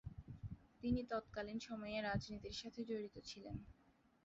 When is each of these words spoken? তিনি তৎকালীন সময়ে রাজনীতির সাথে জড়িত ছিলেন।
তিনি 0.81 1.01
তৎকালীন 1.11 1.59
সময়ে 1.59 1.97
রাজনীতির 2.01 2.55
সাথে 2.61 2.81
জড়িত 2.89 3.15
ছিলেন। 3.25 3.55